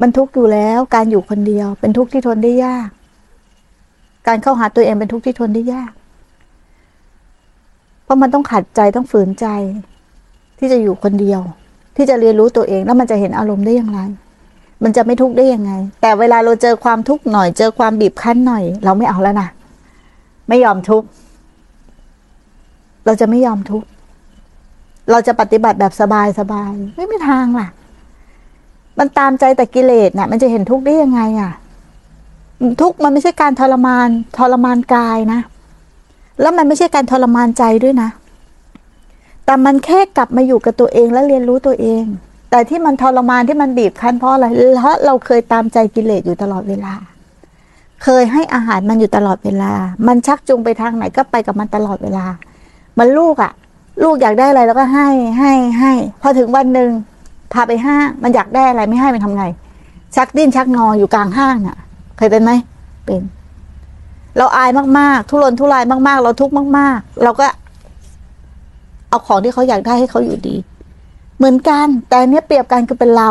[0.00, 2.88] มันทุกข์อยู่แล้ว การอยู่คนเดียว เป็นทุกข์ที่ทนได้ยาก
[4.26, 5.92] การเข้าหาตัวเองเป็นทุกข์ที่ทนได้ยาก
[8.04, 9.46] เพราะมันต้องขัดใจต้องฝืนใจ
[10.58, 11.40] ที่จะอยู่คนเดียว
[11.96, 14.00] ที่จะเรียนรู้ตัวเองแล้วมันจะเห็นอารมณ์ได้อย่างไร
[14.82, 15.72] มันจะไม่ทุกข์ได้ยังไง
[16.02, 19.48] แต่เวลาเราเจอความทุกข์หน่อย เจอความบีบคั้นหน่อย เราไม่เอาแล้วนะ
[20.48, 21.06] ไม่ยอมทุกข์
[23.04, 23.86] เราจะไม่ยอมทุกข์
[25.10, 27.68] เราจะปฏิบัติแบบสบายสบายไม่มีทางล่ะ
[28.98, 31.52] มันตามใจแต่กิเลสน่ะ มันจะเห็นทุกข์ได้ยังไงอะ
[32.80, 34.08] ทุกข์มันไม่ใช่การทรมาน
[34.38, 35.40] ทรมานกายนะ
[36.40, 38.10] แล้วมันไม่ใช่การทรมานใจด้วยนะ
[39.44, 42.04] แต่มันแค่กลับมาอยู่กับตัวเองและเรียนรู้ตัวเอง
[42.50, 46.94] แต่ที่มันทรมานที่มันบีบคั้นเพราะอะไรเพราะเราเคยตามใจกิเลสอยู่ตลอดเวลา
[48.04, 49.72] เคยให้อาหารมันอยู่ตลอดเวลา
[50.06, 52.26] มันชักจูงไปทางไหนก็ไปกับมันตลอดเวลา
[52.98, 53.52] มันลูกอะ่ะ
[54.04, 55.08] ลูกอยากได้อะไรแล้วก็ให้
[55.38, 55.92] ให้ให้
[56.22, 56.90] พอถึงวันหนึ่ง
[57.52, 59.44] พาไปห้างมันอยากได้อะไรไม่ให้มันทำไง
[60.16, 61.76] ชักดิ้นชักงออยู่กลางห้างน่ะ
[62.16, 62.50] เคยเป็นไหม
[63.04, 63.22] เป็น
[64.36, 67.46] เราอายมากๆ ทุรนทุรายมากๆ เราทุกข์มาก ๆ เราก็
[69.08, 70.56] เอาของที่เขาอยากได้ให้เขาอยู่ดี
[71.36, 73.30] เหมือนกัน แต่เนี้ยเปรียบกันคือเป็นเรา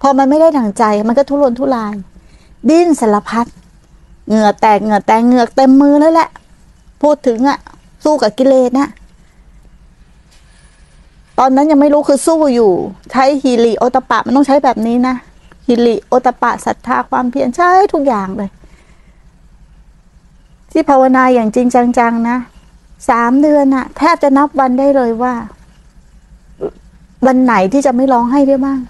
[0.00, 1.94] พอมันไม่ได้ดั่งใจ มันก็ทุรนทุราย
[2.68, 3.46] ดิ้นสารพัด
[4.28, 6.28] เหงื่อแตกเหงื่อแตกเหงื่อเต็มมือแล้วแหละ
[7.02, 7.58] พูดถึงอะ
[8.04, 8.88] สู้กับกิเลสนะ
[11.38, 12.72] ตอนนั้นยังไม่รู้คือสู้อยู่
[13.10, 15.14] ใช้ฮิริโอตปะมันต้องใช้แบบนี้นะ
[15.66, 18.50] ฮิริโอตปะศรัทธาความเพียรใช้ทุกอย่างเลย
[20.70, 21.66] ที่ภาวนาอย่างจริง
[21.98, 22.38] จังๆนะ
[23.08, 25.34] สามเดือนอะแทบจะนับวันได้เลยว่า
[27.26, 28.80] วันไหนที่จะไม่ร้องไห้ได้บ้าง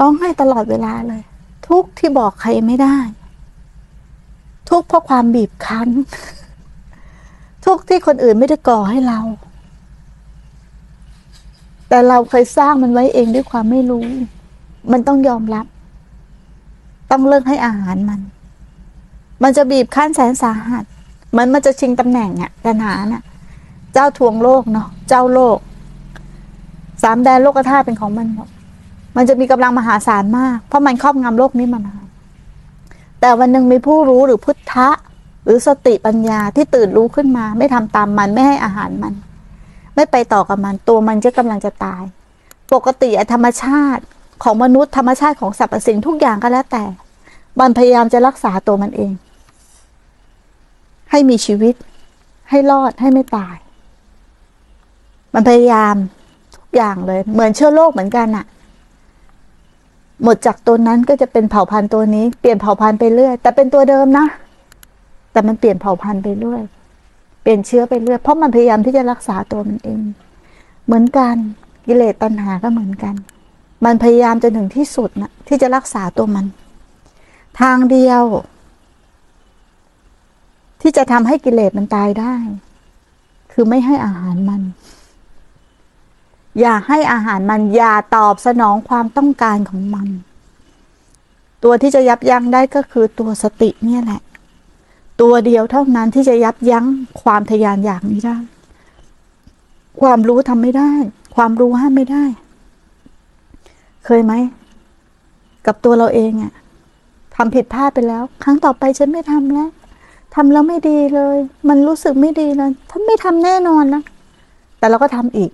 [0.00, 1.22] ร้องไห้ตลอดเวลาเลย
[1.68, 2.96] ทุกที่บอกใครไม่ได้
[4.70, 5.88] ทุกเพราะความบีบคั้น
[7.64, 9.20] ทุกที่คนอื่นไม่ได้ก่อให้เรา
[11.90, 14.04] แต่เราเคยสร้างมันไว้เองด้วยความไม่รู้
[14.92, 15.66] มันต้องยอมรับ
[17.10, 18.20] ต้องเลิกให้อาหารมัน
[19.42, 20.84] มันจะบีบคั้นแสนสาหัส
[21.36, 23.22] มันมันจะชิงตำแหน่งอะตัณหาน่ะ
[23.94, 25.58] เจ้าทวงโลกเนาะ เจ้าโลก
[27.02, 28.48] สามแดนโลกธาตุเป็นของมันหมด
[29.16, 32.04] มันจะมีกำลังมหาศาลมาก เพราะมันครอบงำโลกนี้มานาน
[33.20, 34.88] แต่วันหนึ่งมีผู้รู้หรือพุทธะ
[35.44, 39.12] หรือสติปัญญาที่ตื่นรู้ขึ้นมา ไม่ทำตามมันไม่ให้อาหารมัน
[40.00, 42.02] ไม่ไปต่อกับมัน ตัวมันจะกำลังจะตาย
[42.72, 44.02] ปกติธรรมชาติ
[44.42, 46.84] ของมนุษย์ธรรมชาติของสรรพสิ่งทุกอย่างก็แล้วแต่
[47.60, 49.12] มันพยายามจะรักษาตัวมันเอง
[51.10, 51.74] ให้มีชีวิต
[52.50, 53.56] ให้รอดให้ไม่ตาย
[55.34, 55.94] มันพยายาม
[56.56, 58.44] ทุกอย่างเลย เหมือนเชื้อโรคเหมือนกันอะ
[60.22, 64.26] หมดจากตัวนั้นก็จะเป็นเผ่าพันธุ์ตัวนี้ เปลี่ยนเผ่าพันธุ์ไปเรื่อยแต่เป็นตัวเดิมนะ
[65.32, 66.62] แต่มันเปลี่ยนเผ่าพันธุ์ไปเรื่อย
[67.42, 70.00] เปลี่ยนเชื้อไปเรื่อยเพราะมันพยายามที่จะรักษาตัวมันเอง
[70.86, 71.36] เหมือนกัน
[71.86, 73.14] กิเลสตัณหาก็เหมือนกัน
[73.84, 76.46] มันพยายามจนถึงที่สุดนะที่จะรักษาตัวมัน
[77.60, 78.22] ทางเดียว
[80.80, 82.34] ที่จะทำให้กิเลสมันตายได้
[83.52, 84.62] คือไม่ให้อาหารมัน
[86.60, 90.08] อย่าให้อาหารมันอย่าตอบสนองความต้องการของมัน
[91.64, 94.20] ตัวที่จะยับยั้งได้ก็คือตัวสติเนี่ยแหละ
[95.20, 96.84] ตัวเดียวเท่านั้นที่จะยับยั้ง
[97.22, 98.36] ความทยานอยากนี้ได้
[100.00, 100.92] ความรู้ทำไม่ได้
[101.36, 102.24] ความรู้ห้ามไม่ได้
[104.04, 104.32] เคยไหม
[105.66, 106.52] กับตัวเราเองอะ
[107.36, 109.70] ทำผิดพลาดไปแล้ว ครั้งต่อไปฉันไม่ทำแล้ว
[110.34, 111.36] ทำแล้วไม่ดีเลย
[111.68, 114.02] มันรู้สึกไม่ดีเลยถ้าไม่ทำแน่นอนนะ
[114.78, 115.50] แต่เราก็ทำอีก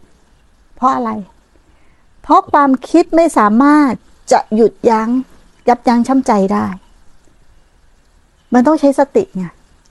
[0.76, 1.10] เพราะอะไร
[2.22, 3.92] เพราะความคิดไม่สามารถ
[4.32, 5.08] จะหยุดยัง้ง
[5.68, 6.66] ยับยั้งชั่งใจได้
[8.54, 9.46] มันต้องใช้สติไง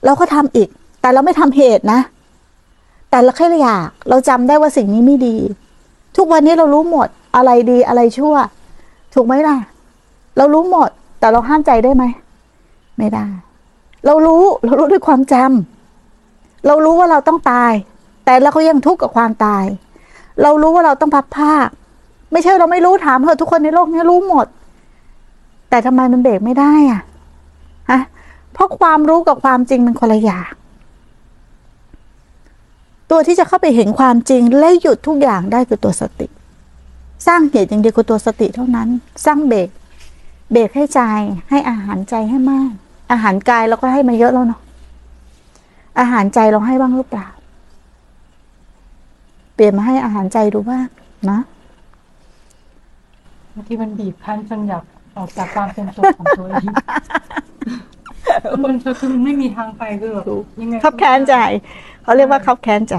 [0.06, 0.68] เราก็ทำอีก
[1.00, 2.00] แต่เราไม่ทำเหตุนะ
[3.10, 5.36] แต่เราแค่อยาก เราจำได้ว่าสิ่งนี้ไม่ดี
[6.16, 8.34] ทุกวันนี้เรารู้หมดอะไรดีอะไรชั่ว
[9.14, 9.56] ถูกไหมล่ะ
[10.36, 10.88] เรารู้หมด
[11.20, 12.04] แต่เราห้ามใจได้ไหม
[12.98, 13.26] ไม่ได้
[14.06, 17.72] เรารู้เรารู้ด้วยความจำเรารู้ว่าเราต้องตาย
[18.24, 19.64] แต่เราก็ยังทุกข์กับความตาย
[20.42, 21.52] เรารู้ว่าเราต้องพับผ้า
[22.32, 24.46] ไม่ใช่เราไม่รู้ถามเถอะทุกคนในโลกนี้รู้หมด
[25.70, 27.00] แต่ทำไมมันเบรกไม่ได้อะ
[27.90, 28.00] ฮะ
[28.56, 30.50] เพราะความรู้กับความจริงมันคนละอย่าง
[33.10, 36.26] ตัวที่จะเข้าไปเห็นความจริงและหยุดทุกอย่างได้คือตัวสติ
[37.26, 38.88] สร้างเหตุอย่างเดียวคือตัวสติเท่านั้น
[39.26, 39.68] สร้างเบรก
[40.52, 41.00] เบรกให้ใจ
[41.50, 42.72] ให้อาหารใจให้มาก
[43.12, 44.60] อาหารกายเราก็ให้มาเยอะแล้วเนาะ
[45.98, 47.26] อาหารใจเราให้บ้างหรือเปล่า
[49.54, 50.86] เปลี่ยนมาให้อาหารใจดูบ้าง
[51.30, 51.38] นะ
[53.52, 54.84] บางทีมันบีบคั้นจนอยาก
[55.16, 56.66] ออกจากความเป็นตัวของตัวเอง
[58.64, 60.24] มันคือไม่มีทางไปคือแบบ
[60.60, 61.34] ยังไงขับแค้นใจ
[62.02, 62.96] เขาเรียกว่าขับแค้นใจ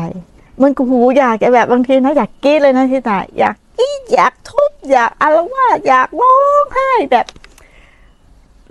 [0.61, 7.25] มันกูหูอยากจะแบบบางทีนะอยากกรีดเลยนะที่ตาอยากกรีดอยากทุบอยากอารวาสอยากร้องไห้แบบ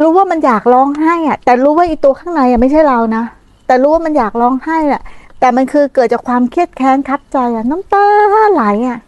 [0.00, 3.25] รู้ว่ามันอยากร้องไห้อะแต่รู้ว่าอีตัวข้างในอะไม่ใช่เรานะ
[3.67, 5.03] แต่รู้ว่ามันอยากร้องไห้อะ
[5.41, 8.06] แต่มันคือเกิดจากความเครียดแค้นคับใจอะน้ำตา
[8.53, 8.99] ไหลอะ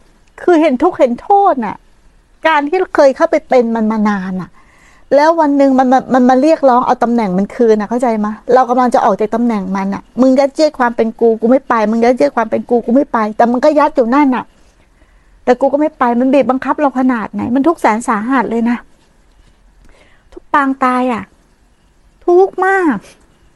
[0.42, 1.76] คือเห็นทุกข์เห็นโทษน่ะ
[2.46, 4.50] การที่เคยเข้าไปเป็นมันมานานอะ
[5.14, 14.44] แล้ววันหนึ่งมันมันมันมาเรียกร้องเอาตำแหน่งมันคืนนะเข้าใจไหมเรากำลังจะออกจากตำแหน่งมันอะ มึงยัดเยียดความเป็นกูกูไม่ไป มึงยัดเยียดความเป็นกูกูไม่ไป แต่มันก็ยัดอยู่นั่นอะ
[15.44, 18.76] แต่กูก็ไม่ไปมันบีบบังคับเราขนาดไหน มันทุกข์แสนสาหัสเลยนะ
[20.32, 21.22] ทุกปางตายอะ
[22.26, 22.94] ทุกข์มาก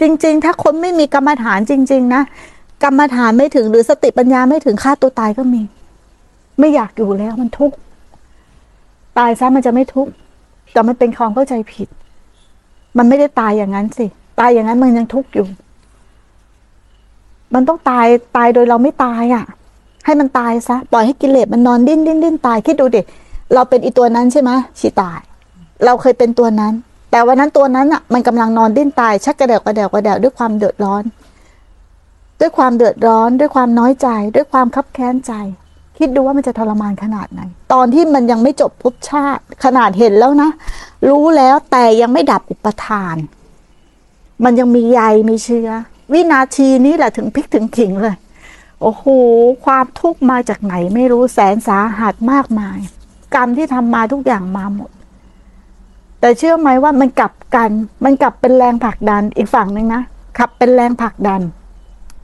[0.00, 2.22] จริง ๆ ถ้าคนไม่มีกรรมฐานจริง ๆ นะ
[2.84, 5.62] กรรมฐานไม่ถึงหรือสติปัญญาไม่ถึงฆ่าตัวตายก็มี
[6.58, 7.76] ไม่อยากอยู่แล้วมันทุกข์
[9.18, 10.12] ตายซะมันจะไม่ทุกข์
[10.72, 11.88] แต่มันเป็นความเข้าใจผิด
[12.98, 14.06] มันไม่ได้ตายอย่างนั้นสิ
[14.40, 15.46] ตายอย่างนั้นมันยังทุกข์อยู่
[17.54, 19.44] มันต้องตายตายโดยเราไม่ตายอะ่ะ
[20.04, 23.02] ให้มันตายซะ ปล่อยให้กิเลสมันนอนดิ้นดิ้นดิ้นตายคิดดูดิ
[23.54, 25.20] เราเป็นอีตัวนั้นใช่ไหมชีตาย
[25.84, 26.72] เราเคยเป็นตัวนั้น
[27.10, 31.02] แต่วันนั้นตัวนั้นอะ มันกำลังนอนดิ้นตาย ชักกระเดวกระเดวกระเดวด้วยความเดือดร้อน
[32.40, 35.32] ด้วยความเดือดร้อน ด้วยความน้อยใจ ด้วยความคับแค้นใจ
[35.98, 37.40] คิดดูว่ามันจะทรมานขนาดไหน
[37.72, 40.50] ตอนที่มันยังไม่จบภพชาติ ขนาดเห็นแล้วนะ
[41.08, 43.16] รู้แล้วแต่ยังไม่ดับอุปทาน
[44.44, 45.68] มันยังมีใยมีเชื้อ
[46.12, 48.16] วินาทีนี้แหละถึงพลิกถึงขิงเลย
[48.80, 49.04] โอ้โห
[49.64, 52.78] ความทุกข์มาจากไหนไม่รู้แสนสาหัสมากมาย
[53.34, 54.90] กรรมที่ทำมาทุกอย่างมาหมด
[56.20, 57.70] แต่เชื่อไหมว่ามันกลับกัน
[58.04, 60.02] มันกลับเป็นแรงผลักดันอีกฝั่งหนึ่งนะ
[60.38, 61.40] ขับเป็นแรงผลักดัน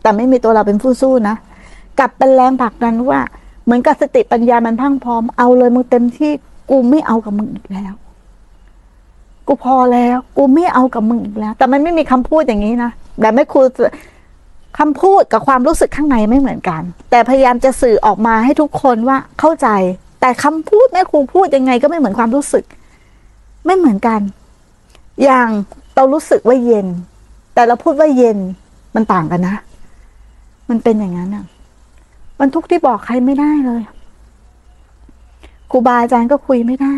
[0.02, 1.36] แต่ไม่มีตัวเราเป็นผู้สู้นะ
[1.98, 3.20] กลับเป็นแรงผลักดันว่า
[3.68, 6.32] เหมือนกับสติปัญญามันพรังพร้อมเอาเลยมึงเต็มที่
[6.70, 7.94] กูไม่เอากับมึงอีกแล้ว
[9.46, 13.60] กูพอแล้ว กูไม่เอากับมึงอีกแล้ว แต่มันไม่มีคำพูดอย่างนี้นะแต่ไม่ครู
[14.78, 19.68] คำพูดกับความรู้สึกข้างในไม่เหมือนกัน แต่พยายามจะสื่อออกมาให้ทุกคนว่าเข้าใจ
[20.20, 22.64] แต่คำพูดแม่ครูพูดยังไงก็ไม่เหมือนความรู้สึก
[23.66, 24.20] ไม่เหมือนกัน
[25.24, 25.48] อย่าง
[25.94, 26.86] เรารู้สึกว่าเย็น
[27.54, 28.38] แต่เราพูดว่าเย็น
[28.94, 29.56] มันต่างกันนะ
[30.68, 31.44] มันเป็นอย่างนั้นอะ
[32.38, 33.82] มันทุกข์ที่บอกใครไม่ได้เลย
[35.70, 36.96] ครูบาอาจารย์ก็คุยไม่ได้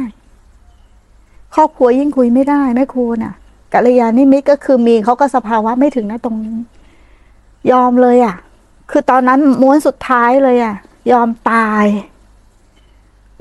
[1.55, 3.35] ครอบครัวยิ่งคุยไม่ได้แม่ครูน่ะ
[3.73, 6.57] กัลยาณมิตรก็คือมีเขาก็สภาวะไม่ถึงนะตรงนี้
[7.73, 8.37] ยอมเลยอะ
[8.91, 10.75] คือตอนนั้นม้วนสุดท้ายเลยอะ
[11.13, 11.85] ยอมตาย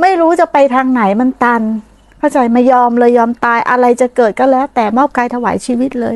[0.02, 1.62] ไม่รู้จะไปทางไหนมันตัน
[2.20, 6.16] เข้าใจไม่ยอมเลยยอมตายอะไรจะเกิดก็แล้ว แต่มอบกายถวายชีวิตเลย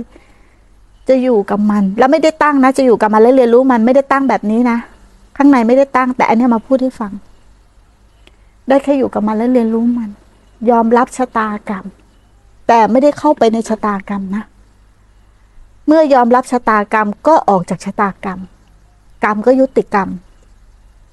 [1.09, 4.77] จะอยู่กับมัน แล้วไม่ได้ตั้งนะ จะอยู่กับมันและเรียนรู้มันไม่ได้ตั้งแบบนี้นะ
[5.38, 7.12] ข้างในไม่ได้ตั้ง แต่อันนี้มาพูดให้ฟัง
[8.68, 10.09] ได้แค่อยู่กับมันและเรียนรู้มัน
[10.69, 11.85] ยอมรับชะตากรรม
[12.68, 14.44] แต่ไม่ได้เข้าไปในชะตากรรมนะ
[15.88, 18.39] เมื่อยอมรับชะตากรรมก็ออกจากชะตากรรม
[19.24, 20.09] กรรมก็ยุติกรรม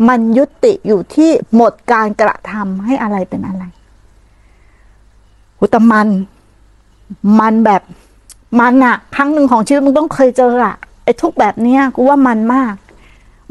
[0.08, 3.64] มันยุติอยู่ที่หมดการกระทำให้อะไรเป็นอะไร
[5.60, 6.08] อุตมัน
[7.40, 7.82] มันแบบ
[8.60, 10.74] มันอะครั้งหนึ่งของชีวิตมึงต้องเคยเจออะ
[11.04, 12.74] ไอ้ทุกแบบเนี้ยกูว่ามันมาก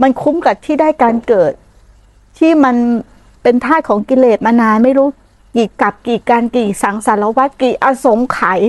[0.02, 1.54] มันคุ้มกับที่ได้การเกิด
[2.38, 2.76] ที่มัน
[3.44, 5.08] เป็นท่าของกิเลสมานานไม่รู้
[5.56, 8.62] กี่กับกี่การกี่สังสารวัตกี่อสงไขย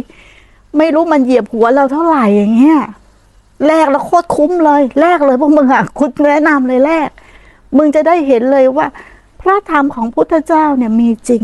[0.79, 2.81] ไม่รู้มันเหยียบหัวเราเท่าไหร่อย่างเงี้ย
[3.67, 7.09] แลกแล้วโคตรคุ้มเลยแลกเลยพวกมึงอะคุณแนะนำเลยแลก
[7.77, 8.87] มึงจะได้เห็นเลยว่า
[9.41, 11.43] พระธรรมของพุทธเจ้าเนี่ยมีจริง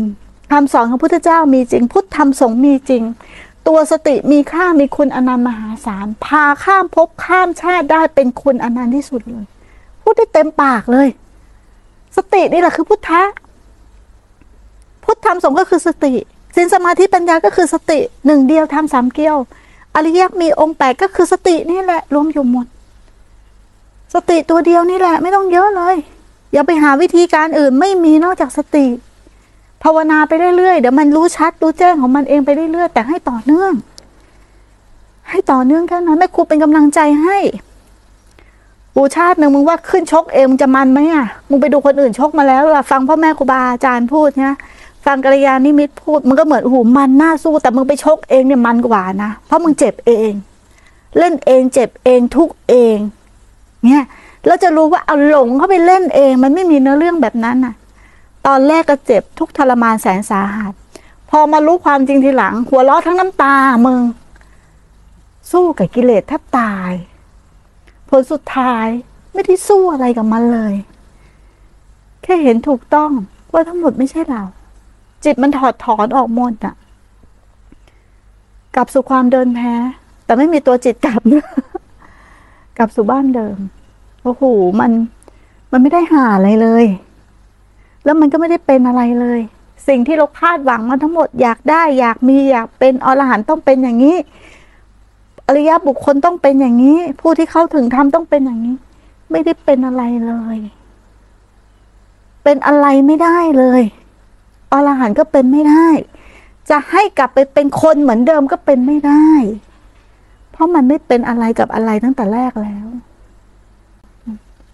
[0.51, 3.03] คำสอนของพุทธเจ้ามีจริง พุทธธรรมสงฆ์มีจริง
[3.67, 9.45] ตัวสติมีค่ามีคุณอนันต์มหาศาลพาข้ามภพข้ามชาติได้เป็นคุณอนันต์ที่สุดเลย
[10.09, 11.07] พูดได้เต็มปากเลย
[12.17, 13.21] สตินี่แหละคือพุทธะ
[15.03, 16.13] พุทธธรรมสงฆ์ก็คือสติ
[16.55, 19.37] สินสมาธิปัญญาก็คือสติหนึ่งเดียวทำสามเกี้ยว
[19.95, 22.65] อริยมีองค์แปดก็คือสตินี่แหละ รวมอยู่หมด
[24.13, 25.95] สติตัวเดียวนี่แหละ ไม่ต้องเยอะเลย
[26.53, 28.85] อย่าไปหาวิธีการอื่นไม่มีนอกจากสติ
[29.83, 33.73] ภาวนาไปเรื่อยๆ เดี๋ยวมันรู้ชัดรู้แจ้งของมันเองไปเรื่อยๆ แต่ให้ต่อเนื่อง
[35.29, 37.37] ให้ต่อเนื่องแค่นั้นแม่ครูเป็นกำลังใจให้
[38.99, 44.55] ปูชาติหนึ่งมึงว่าขึ้นชกเองมึงจะมันไหมอะมึงไปดูคนอื่นชกมาแล้วล่ะฟังพ่อแม่ครูบาอาจารย์พูดเนี่ย
[45.05, 50.31] ฟังกัลยาณมิตรพูด มันก็เหมือนโอ้โหมันน่าสู้แต่มึงไปชกเองเนี่ยมันกว่านะ เพราะมึงเจ็บเอง
[51.17, 52.97] เล่นเองเจ็บเองทุกเอง
[53.85, 54.03] เนี่ย
[54.45, 57.73] แล้วจะรู้ว่าเอาหลงเข้าไปเล่นเอง มันไม่มีเนื้อเรื่องแบบนั้นน่ะ
[58.47, 60.73] ตอนแรกก็เจ็บทุกทรมานแสนสาหัส
[61.29, 64.01] พอมารู้ความจริงทีหลัง หัวเราะทั้งน้ำตามึง
[65.51, 66.91] สู้กับกิเลสแทบตาย
[68.09, 68.87] ผลสุดท้าย
[69.33, 70.75] ไม่ได้สู้อะไรกับมันเลย
[72.23, 73.11] แค่เห็นถูกต้อง
[73.53, 74.43] ว่าทั้งหมดไม่ใช่เรา
[75.23, 76.75] จิตมันถอดถอนออกหมดอะ
[78.75, 79.73] กลับสู่ความเดินแพ้
[80.25, 81.21] แต่ไม่มีตัวจิตกลับ
[82.77, 83.57] กลับสู่บ้านเดิม
[84.23, 84.43] โอ้โห
[84.79, 84.91] มัน
[85.71, 86.85] มันไม่ได้หาอะไรเลย
[88.05, 89.39] แล้วมันก็ไม่ได้เป็นอะไรเลย
[89.87, 94.17] สิ่งที่เราคาดหวังมาทั้งหมดอยากได้ อยากมีอยากเป็นอรหันต์ต้องเป็นอย่างนี้
[95.47, 98.75] อริยบุคคลต้องเป็นอย่างนี้ ผู้ที่เข้าถึงธรรมต้องเป็นอย่างนี้
[99.31, 100.57] ไม่ได้เป็นอะไรเลย
[102.43, 103.81] เป็นอะไรไม่ได้เลย
[104.71, 105.87] อรหันต์ก็เป็นไม่ได้
[106.69, 109.27] จะให้กลับไปเป็นคนเหมือนเดิมก็เป็นไม่ได้
[110.51, 112.87] เพราะมันไม่เป็นอะไรกับอะไรตั้งแต่แรกแล้ว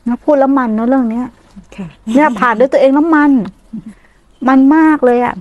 [0.08, 1.28] นะพูดแล้วมันเนอะเรื่องเนี้ย
[1.76, 3.32] ค่ะเนี่ยผ่านด้วยตัวเองแล้วมัน
[4.48, 5.36] มันมากเลยอะ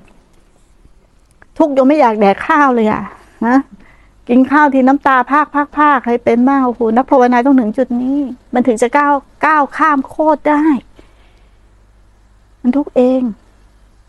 [1.59, 3.03] ทุกข์ยังไม่อยากแดกข้าวเลยอะ
[3.47, 3.57] นะ
[4.29, 8.19] กินข้าวทีน้ำตาพากพากพากใครเป็นบ้างโอ้โหนักภาวนาต้องถึงจุดนี้
[8.55, 9.14] มันถึงจะก้าว
[9.47, 10.62] ก้าวข้ามโคตรได้
[12.62, 13.23] มันทุกเอง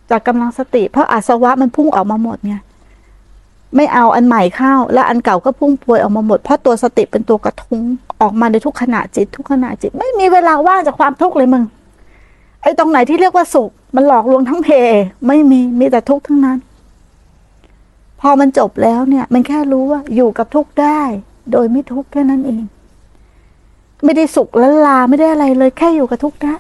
[0.09, 2.55] จากกำลังสติ เพราะอาสวะมันพุ่งออกมาหมดไง
[3.75, 7.81] ไม่เอาอันใหม่เข้า และอันเก่าก็พุ่งพวยออกมาหมด เพราะตัวสติเป็นตัวกระทุ้ง
[8.21, 11.63] ออกมาในทุกขณะจิต ทุกขณะจิต ไม่มีเวลาว่างจากความทุกข์เลยมึง
[12.61, 14.69] ไอ้ตรงไหนที่เรียกว่าสุข มันหลอกลวงทั้งเพ
[15.27, 16.57] ไม่มีมีแต่ทุกข์ทั้งนั้น
[18.25, 21.01] พอมันจบแล้วเนี่ยมันแค่รู้ว่าอยู่กับทุกข์ได้
[21.51, 22.63] โดยไม่ทุกข์แค่นั้นเอง
[24.03, 26.55] ไม่ได้สุขละลาไม่ได้อะไรเลยแค่อยู่กับทุกข์ได้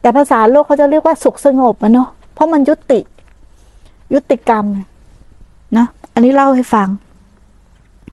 [0.00, 3.00] แต่ภาษาโลกเขาจะเรียกว่าสุขสงบอะเนาะเพราะมันยุติ
[4.14, 4.64] ยุติกรรม
[5.76, 6.88] นะอันนี้เล่าให้ฟัง